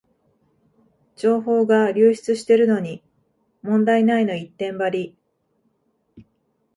[1.15, 3.03] 情報が流出してるのに
[3.61, 5.15] 問題ないの一点張り